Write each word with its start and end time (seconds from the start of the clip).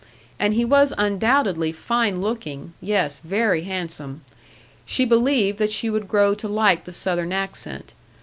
And 0.39 0.55
he 0.55 0.65
was 0.65 0.91
undoubtedly 0.97 1.71
fine 1.71 2.21
looking; 2.21 2.73
yes, 2.81 3.19
very 3.19 3.65
handsome. 3.65 4.21
She 4.83 5.05
believed 5.05 5.59
that 5.59 5.69
she 5.69 5.91
would 5.91 6.07
grow 6.07 6.33
to 6.33 6.47
like 6.47 6.85
the 6.85 6.91
Southern 6.91 7.31
accent. 7.31 7.93